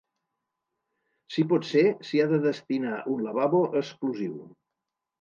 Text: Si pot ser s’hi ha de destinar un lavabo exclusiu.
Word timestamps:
Si 1.35 1.45
pot 1.51 1.69
ser 1.73 1.85
s’hi 2.09 2.23
ha 2.23 2.27
de 2.33 2.41
destinar 2.49 2.97
un 3.15 3.25
lavabo 3.31 3.65
exclusiu. 3.87 4.39